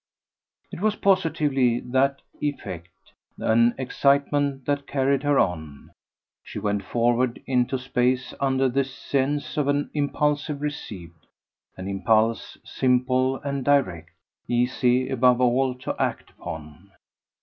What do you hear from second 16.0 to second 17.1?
act upon.